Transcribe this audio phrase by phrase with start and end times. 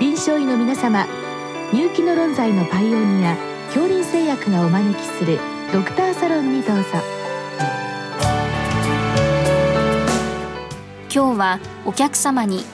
[0.00, 1.06] 臨床医の皆様
[1.72, 3.36] 入気の論剤のパイオニア
[3.66, 5.40] 恐林製薬がお招きする
[5.72, 6.84] ドクターサロンにどうぞ。
[11.12, 12.64] 今日はお客様に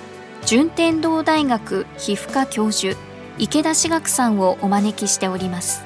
[0.45, 2.95] 順天堂大学皮膚科教授
[3.39, 5.83] 池田志学さんをお招きしております。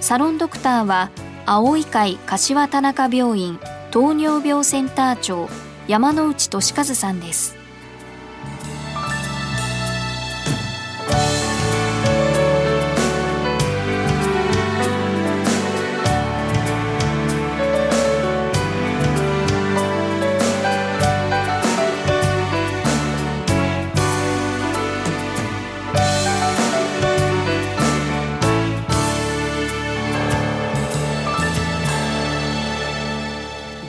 [0.00, 1.10] サロンドクターは
[1.44, 3.60] 青い会柏田中病院
[3.90, 5.50] 糖尿病センター長
[5.86, 7.55] 山内俊和さんです。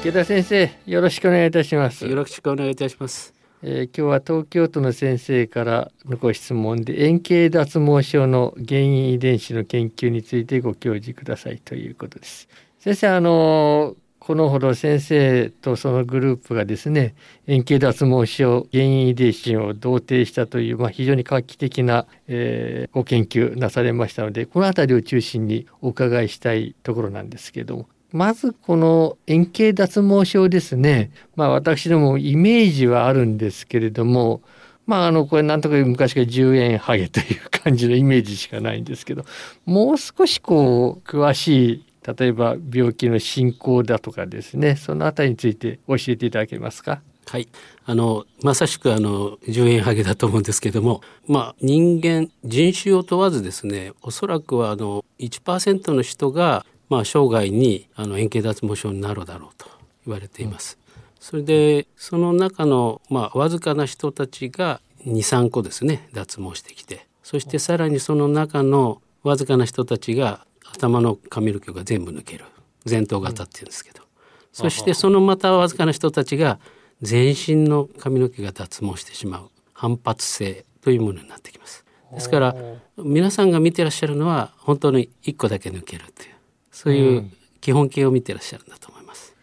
[0.08, 2.08] 池田先生よろしくお願いいたします。
[2.08, 3.34] よろしくお願いいたします。
[3.62, 12.48] えー、今日は東京都の先生からのご質問で円形脱毛症の原因遺伝子の研究についてご教示くださいということです。
[12.80, 17.14] 先生あのこのほど先生とそのグループがですね
[17.46, 31.12] 円形脱毛症原因遺伝子を同定したという、まあ、非常に画期的な、えー、ご研究なされましたのでこの辺りを中心にお伺いしたいところなんですけどもまずこの円形脱毛症ですね。
[31.36, 34.42] まあ私どもイメージはあるんですけれども、
[34.88, 39.24] まああのこれなんとか昔から10円ハゲという感じのイメージしかないんですけど、
[39.68, 41.86] もう少しこう詳しい
[42.18, 47.04] 例えば病気の進行だとかですね、そのあたりについて教えていただけますか？
[47.28, 47.48] はい。
[47.86, 59.68] あの、まさしくあの、10円ハゲだと思うんですけども、まあ人間、人種を問わずですね、おそらくはあの、1%の人がまあ、生涯にあの円形脱毛症になるだろうと
[60.06, 60.78] 言われています。
[61.20, 67.06] それでその中の、まあ、わずかな人たちが23個ですね脱毛してきて。
[67.24, 72.46] そしてさらにその中のわずかな人たちが頭の髪の毛が全部抜ける。
[72.90, 74.04] 前頭型っていうんですけど、
[74.54, 76.60] そしてそのまたわずかな人たちが
[77.02, 79.50] 全身の髪の毛が脱毛してしまう。
[79.74, 81.86] 反発性というものになってきます。
[82.14, 82.56] ですから
[82.98, 86.36] 皆さんが見てらっしゃるのは本当に1個だけ抜けるっていう
[86.78, 89.34] そういう基本形を見てらっしゃるんだと思います。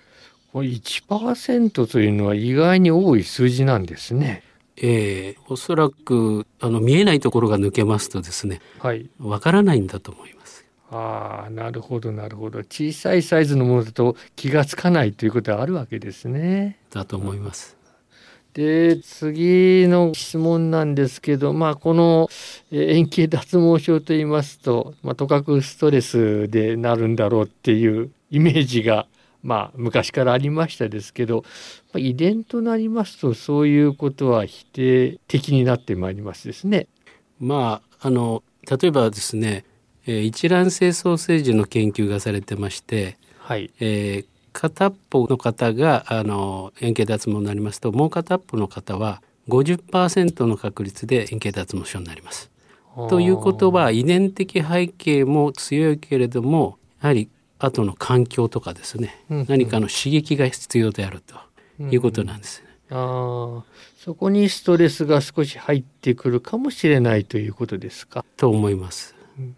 [0.52, 4.44] これ1%というのは意外に多い数字なんですね。
[4.76, 10.64] えー、おそらくあの見えないところが抜けますとですね、はい、わからないんだと思います。
[10.92, 12.60] ああ、なるほどなるほど。
[12.60, 16.78] 小さいサイズのものだと気がつかないということはあるわけですね。
[16.92, 17.76] だと思います。
[18.54, 22.28] で次の質問なんですけど、まあ、この
[22.70, 29.08] 円形脱毛症といいますと、まあ、とかくストレスでなるんだろうっていうイメージが、
[29.42, 31.42] まあ、昔からありましたですけど、
[31.92, 36.86] まあ、遺伝となりますとそういうことは否定的になってまいりますですね。
[37.40, 39.64] まあ、あの例えばですね
[40.06, 52.50] 一卵性双生児の研究がされてまして、はいえー、片っぽの方があの円形脱毛になりますともう片っぽの方は50%の確率で円形脱毛症になります。
[53.10, 57.28] ということは遺伝的背景も強いけれどもやはり
[57.58, 61.34] 後の環境とかですね、うんうん、何かの刺激が必要であると
[61.92, 63.64] いうことなんです、ね、うんうん、あ
[63.98, 68.24] そこにストレスが少し入ってくるかもしれないということですか？
[68.36, 69.16] と思います。
[69.36, 69.56] うん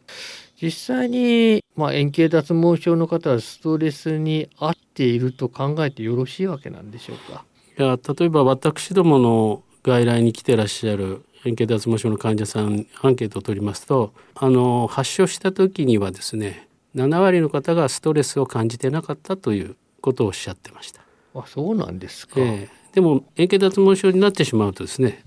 [0.61, 7.44] 実際に、まあ、円形脱毛症の方はストレスに合っていると考えてよろしいわけなんでしょうか？
[7.78, 21.03] いや例えば私どもの外来に来てらっしゃる円形脱毛症の患者さんアンケートを取りますとあの発症した時にはですね7割の方がストレスを感じてなかったということをおっしゃってました。
[21.34, 25.22] あそうなんですか、えー、でも円形脱毛症になってしまうとですね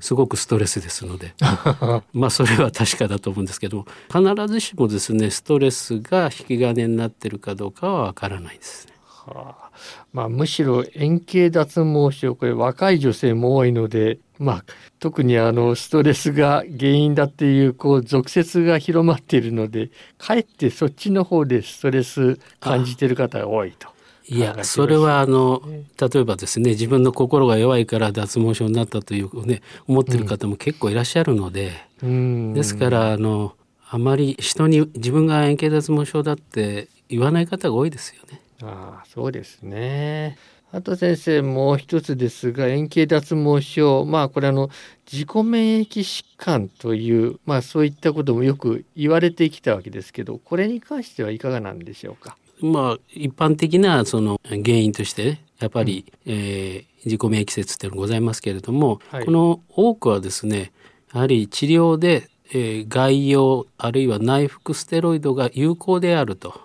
[0.00, 1.34] すごくストレスですので
[2.12, 3.86] まあそれは確かだと思うんですけども
[4.34, 8.92] 必ずしもですねストレスが引き金になってるかどうかはわからないですね。
[9.26, 9.70] はあ、
[10.12, 14.64] まあ、むしろ円形脱毛症これ若い女性も多いので、まあ、
[14.98, 23.88] 特にあのストレスが原因だっていうこう俗説が広まっているのでかえってそっちの方でストレス感じてる方が多いと。
[24.28, 25.62] いやそれはあの
[26.00, 31.72] 例えばですね自分の心が弱いから脱毛症になったというね思ってる方も結構いらっしゃるので、
[32.02, 33.54] うん、ですからあの
[33.90, 38.40] あまり人に自分が円形脱毛症だって言わない方が多いですよね。
[38.62, 40.38] あそうですね。
[40.74, 44.70] あと先生もう一つですが円形脱毛症まあこれあの
[45.10, 52.38] 自己免疫疾患というまあそういったこともよく言われてきたわけですけどこれに関してはいかがなんでしょうか？
[52.66, 60.72] まあ、一般的なその原因として、やっぱり、うん、えー、自己免疫説っていうのがございますけれども、はい、この多くはですね
[61.14, 66.60] やはり治療で、えー、外用あるいは内服ステロイドが有効であると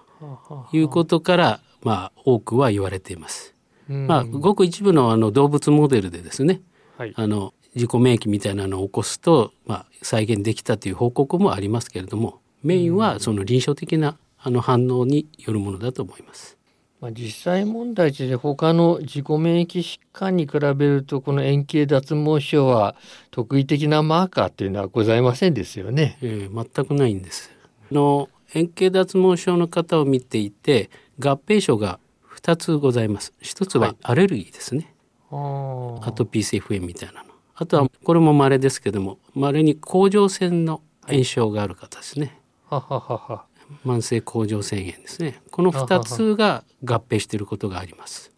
[0.71, 3.53] いうことから、まあ、多くは言われています。
[3.87, 6.59] まあ、ごく一部のあの動物モデルでですね、
[6.97, 16.57] はい、あの自己免疫みたいなのを起こすと、まあ、再現できたという報告もありますけれどもメインはその臨床的なあの反応によるものだと思います。
[16.99, 22.95] まあ、実際問題で他の自己免疫疾患に比べるとこの円形脱毛症は
[23.29, 26.17] 特異的なマーカーっていうのはございませんですよね。
[26.21, 27.51] えー、全くないんです。
[27.91, 31.99] の円形脱毛症の方を見ていて合併症が
[32.35, 33.33] 2つございます。
[33.43, 34.93] 1つはアレルギーですね。
[35.29, 37.29] はい、アトピー性皮膚炎みたいなの。
[37.53, 42.39] あとはこれも稀ですけども稀に甲状腺の炎症がある方ですね。
[42.69, 43.45] はははは
[43.85, 48.31] 慢性甲状腺炎ですねこの2つが合併していることがあります。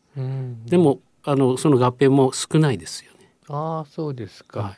[0.65, 3.31] でもあのその合併も少ないですよね。
[3.47, 4.59] ああそうですか。
[4.59, 4.73] はい、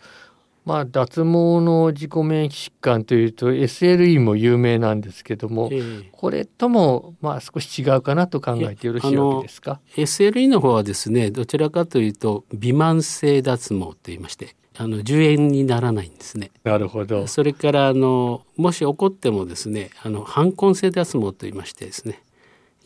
[0.65, 16.49] まあ脱毛の自己免疫疾患というと SLE も有名なんですけども、えー、これともまあ少し違うかなと考えてよろしいわけですか？SLE の方はですねどちらかというと微慢性脱毛と言いましてあの10円にならないんですね。
[16.63, 17.27] なるほど。
[17.27, 22.23] それからあのもし起こってもですね、あの反根性脱毛と言いましてですね、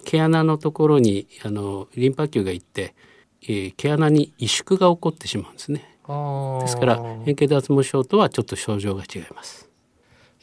[0.03, 2.95] 毛穴のところにあのリンパ球が行って、
[3.43, 5.97] えー、毛穴に萎縮が起こってしまうんですね。
[6.61, 9.64] ですから変形脱毛症とはちょっと症状が違います。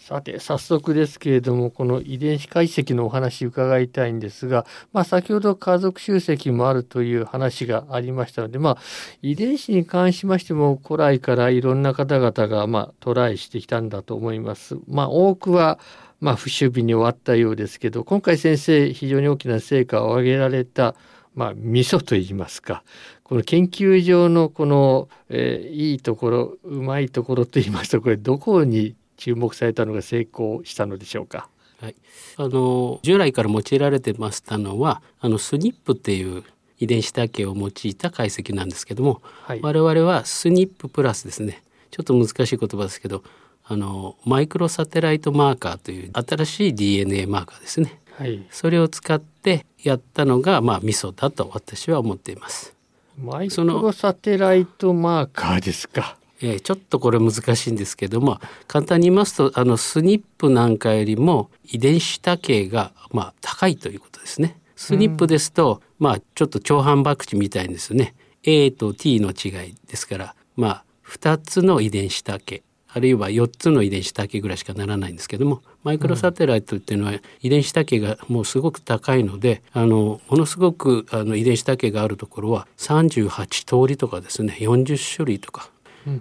[0.03, 8.79] さて早速ですけれどもこの遺伝子解析のお話伺いたいんですが、まあ、先ほど家族集積もあるという話がありましたので、まあ、
[9.23, 14.77] 遺伝子に関しましても古来からいろんな方々が、まあ、トライしてきたんだと思います。
[14.89, 15.79] まあ、多くは
[16.21, 20.95] まあ、不守備に終わったようですけど今回先生非常に大きな成果を上げられた、
[21.35, 22.85] まあ、味噌といいますか
[23.25, 31.49] この研究上のこの、えー、いいところうまいところといいますとこれどこに注目されたのが成功したのでしょうか？
[31.81, 31.95] はい、
[32.39, 36.43] あの従来から用いられてましたのはあのスニップっていう
[36.79, 41.63] 遺伝子多形を用いた解析なんですけども、はい、我々はスニッププラスですね。
[41.93, 43.23] ちょっと難しい言葉ですけど
[43.65, 52.75] あのマイクロサテライトマーカーという新しい DNA マーカーですね、はい、それを使ってやったのがまあミソだと私は思っています。
[53.19, 64.59] マイクロサテライトマーカーですかえー、ちょっとこれ難しいんですけども簡単に言いますとあのスニップなんかよりも遺伝子多形がまあ高いということですね。
[64.77, 72.65] スニップですと、うん、まあちょっと長反博打みたいですね A と T の違いですからまあ2つの遺伝子多形
[72.95, 85.71] あるいは4つの遺伝子多形ぐらいしかならないんですけどもマイクロサテライトっていうのは遺伝子多形がもうすごく高いのであのものすごくあの遺伝子多形があるところは38通りとかですね40種類とか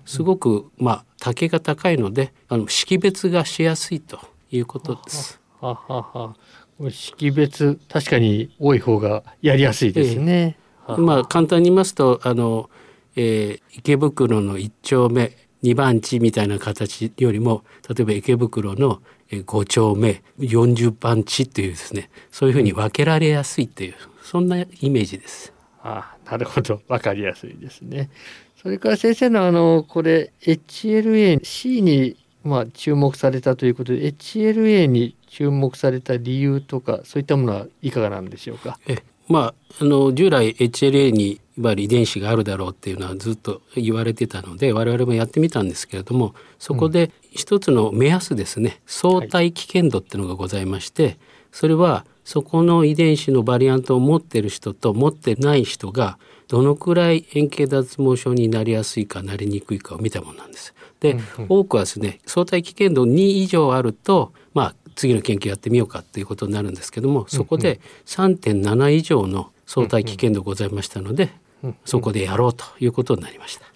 [0.05, 4.19] すごくまあ竹が高いのであの識別がしやすいと
[4.51, 5.39] いうことです。
[5.59, 6.35] ははは
[6.89, 10.57] 識別確かに多い方がやりやすいですね。
[10.87, 12.69] えー、まあ簡単に言いますとあの、
[13.15, 25.50] えー、池袋の一丁目2番地みたいな形よりも例えば池袋の5丁目40番地というですねそういうふうに分けられやすいというそんなイメージです。
[25.83, 28.09] あなるほど分かりやすいですね。
[28.61, 38.79] それから先生のあのこれ HLA-C にまあ注目されたということで HLA に注目された理由とかそういったものはいかがなんでしょうか？
[38.87, 38.97] え
[39.27, 51.17] まあ、あの従来 HLA にいわゆる遺伝子があるだろうっていうのはずっと言われてたので我々もやってみたんですけれどもそこで一つの目安ですね、相対危険度っていうのがございまして、
[51.53, 60.73] それはそこの遺伝子のバリアントを持ってる人と持ってない人がどのくらい円形脱毛症になりやすいかなりにくいかを見たものなんです。
[60.99, 71.31] で、うんうん、多くはですね相対危険度2以上あるとまあ次の研究やってみようかっていうことになるんですけどもそこで3.7以上の相対危険度ございましたので、
[71.85, 73.70] そこでやろうということになりました。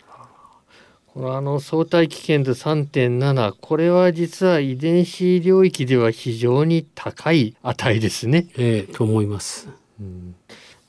[1.15, 8.48] このあの相対危険度3.7これは実は遺伝子領域では非常に高い値ですね。
[8.57, 9.69] えー、と思います。
[9.98, 10.36] うん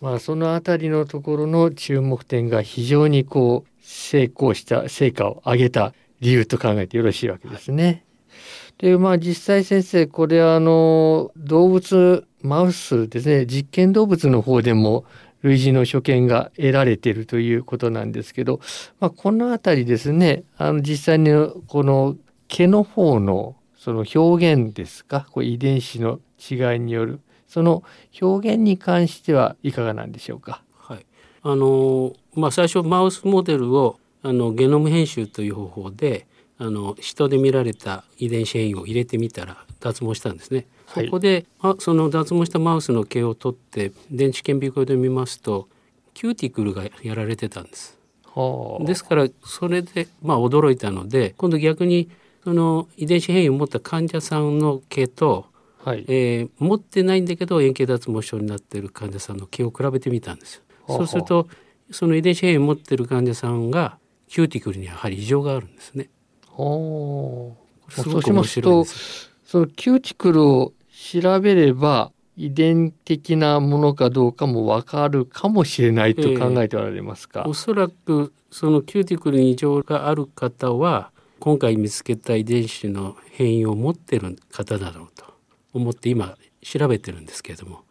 [0.00, 8.02] まあ、その辺りのところの注目点が非常にこう成功した成果を上げた理由と考えてよろしいわけですね。
[8.78, 15.04] でまあ実際先生これあの動物マウスですね実験動物の方でも
[15.42, 18.60] 類似の所見が得られているということなんですけど、
[19.00, 21.30] まあ、この辺りですねあの実際に
[21.66, 22.16] この
[22.48, 27.84] 毛の方のその表現ですかこう遺伝子の違いによるその
[28.20, 30.62] 表現に関してはいかがなんでしょうか？
[30.76, 31.06] はい、
[31.42, 36.26] あのまあ最初マウスモデルをあのゲノム編集という方法で
[36.58, 40.66] あの人で見られた遺伝子変異を入れてみたら脱毛したんですね。
[41.04, 45.68] そこで、はい、その脱毛したマウスの毛を取って電子顕微鏡で見ますと
[46.14, 47.98] キューティクルがやられてたんです。
[48.80, 52.10] ですからそれでまあ驚いたので今度逆に
[52.44, 55.46] その遺伝子変異を持った患者さんの毛と、
[55.82, 60.62] はい、えー、持ってないんだけど円形脱毛症になっている患者さんの毛を比べてみたんですよ。
[60.86, 61.48] そうすると
[61.90, 63.98] その遺伝子変異を持っている患者さんが
[64.28, 66.08] キューティクルにやはり異常があるんですね。
[67.88, 85.24] すごく面白いですそのキューティクルを調べれば遺伝的なものかどうかもわかるかもしれないと考えておられますか、えー、おそらくそのキューティクルに異常がある方は今回見つけた遺伝子の変異を持ってる方だろうと
[85.74, 87.82] 思って今調べてるんですけれども。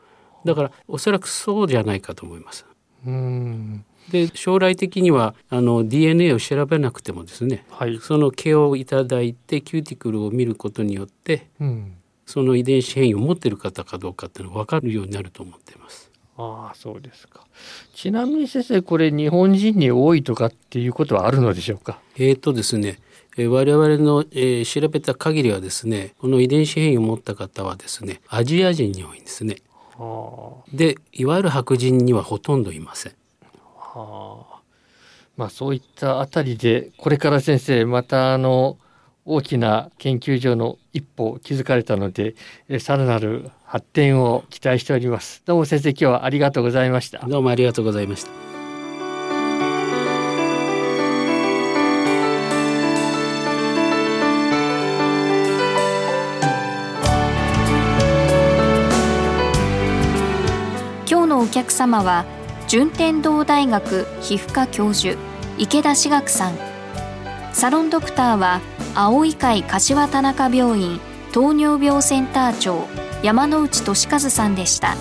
[0.44, 2.66] だからおそらくそうじゃないかと思います。
[3.06, 3.86] うん。
[4.12, 16.12] で将来的にはあの DNA を調べなくてもですね、はい、その毛をいただいてキューティクルを見ることによって、うん、その遺伝子変異を持っている方かどうかっていうのが分かるようになると思っています。
[16.38, 17.46] ああそうですか。
[17.94, 22.00] ちなみに先生これ日本人に多いとかっていうことはあるのでしょうか？
[22.18, 23.00] えっ、ー、とですね、
[23.38, 29.58] えー、我々の、えー、調べた限りはですねこの遺伝子変異を持った方はですねアジア人に多いんですね。
[30.74, 33.14] でいわゆる白人にはほとんどいません。
[33.78, 34.60] はあ、
[35.38, 38.78] まあそういったあたりでこれから先生またあの
[39.28, 42.36] 大きな研究所の一歩を築かれたので
[42.80, 45.42] さらなる発展を期待しております。
[45.46, 47.26] どうも先生今日はありがとうございました。
[47.28, 48.30] どうもありがとうございました。
[61.10, 62.26] 今日のお客様は
[62.68, 65.20] 順天堂大学皮膚科教授
[65.58, 66.76] 池田志学さん。
[67.54, 68.60] サロンドクターは
[68.96, 71.00] 青い会柏田中病院
[71.34, 72.88] 糖尿病センター長
[73.22, 74.96] 山内俊和さんでした。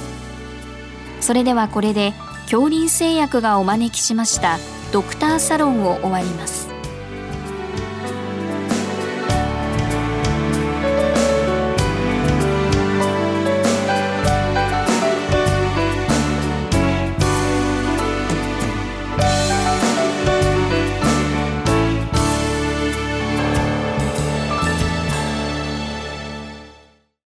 [1.20, 2.12] それではこれで
[2.44, 4.58] 恐林製薬がお招きしました
[4.92, 6.63] ドクターサロンを終わります。